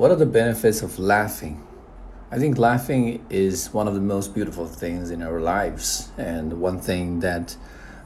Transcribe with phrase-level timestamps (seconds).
[0.00, 1.62] What are the benefits of laughing?
[2.30, 6.08] I think laughing is one of the most beautiful things in our lives.
[6.16, 7.54] And one thing that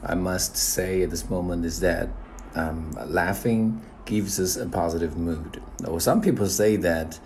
[0.03, 2.09] I must say at this moment is that
[2.53, 5.63] um, laughing gives us a positive mood.
[5.87, 7.17] Or some people say that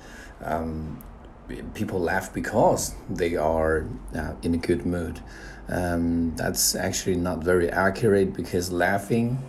[0.43, 1.03] um,
[1.73, 5.19] people laugh because they are uh, in a good mood.
[5.67, 9.39] Um, that's actually not very accurate because laughing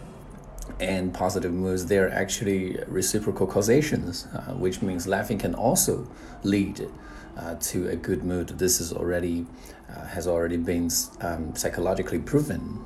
[0.80, 6.08] and positive moods they're actually reciprocal causations, uh, which means laughing can also
[6.42, 6.88] lead
[7.36, 8.48] uh, to a good mood.
[8.48, 9.46] This is already
[9.88, 12.84] uh, has already been um, psychologically proven.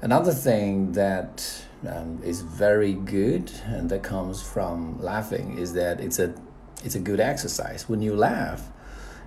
[0.00, 6.18] Another thing that um, is very good and that comes from laughing is that it's
[6.18, 6.34] a
[6.84, 7.88] it's a good exercise.
[7.88, 8.68] When you laugh,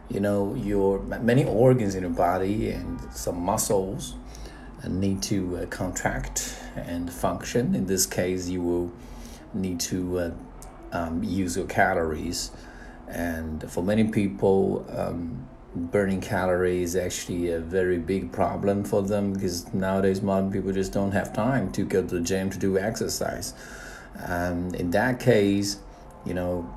[0.09, 4.15] you know your many organs in your body and some muscles
[4.89, 7.75] need to uh, contract and function.
[7.75, 8.91] In this case, you will
[9.53, 10.31] need to uh,
[10.91, 12.51] um, use your calories,
[13.07, 14.85] and for many people.
[14.89, 20.71] Um, burning calories is actually a very big problem for them because nowadays modern people
[20.73, 23.53] just don't have time to go to the gym to do exercise.
[24.25, 25.77] Um, in that case,
[26.25, 26.69] you know,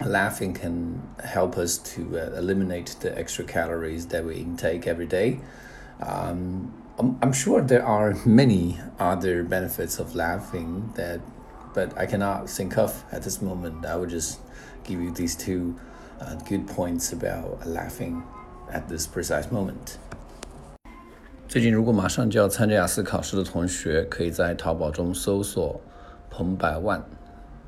[0.00, 5.40] laughing can help us to uh, eliminate the extra calories that we intake every day.
[6.00, 11.19] Um, I'm, I'm sure there are many other benefits of laughing that,
[11.73, 13.85] but I cannot think of at this moment.
[13.85, 14.39] I would just
[14.83, 15.75] give you these two
[16.19, 18.23] uh, good points about laughing
[18.71, 19.97] at this precise moment.
[21.47, 25.79] 最近如果马上就要参加雅思考试的同学，可以在淘宝中搜索“
[26.29, 27.03] 彭百万”。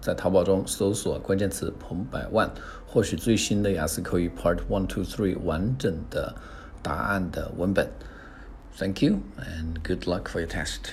[0.01, 2.49] 在淘宝中搜索关键词“彭百万”，
[2.87, 6.35] 获取最新的雅思口语 Part One Two Three 完整的
[6.81, 7.89] 答案的文本。
[8.76, 10.92] Thank you and good luck for your test.